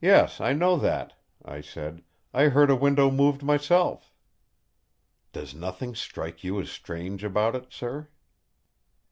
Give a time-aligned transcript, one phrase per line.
[0.00, 4.12] "Yes, I know that!" I said; "I heard a window moved myself."
[5.32, 8.08] "Does nothing strike you as strange about it, sir?"